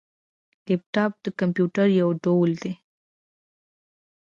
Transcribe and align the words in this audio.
لیپټاپ 0.65 1.11
د 1.25 1.27
کمپيوټر 1.39 1.87
یو 1.99 2.09
ډول 2.23 2.51
دی 2.63 2.73